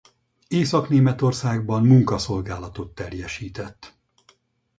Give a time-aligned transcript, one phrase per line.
[0.47, 3.97] Észak-Németországban munkaszolgálatot teljesített.